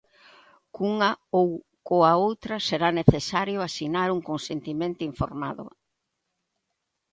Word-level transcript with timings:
Cunha 0.75 1.11
ou 1.39 1.49
coa 1.87 2.11
outra 2.27 2.55
será 2.67 2.89
necesario 2.99 3.59
asinar 3.61 4.07
un 4.15 4.21
consentimento 4.29 5.01
informado. 5.11 5.65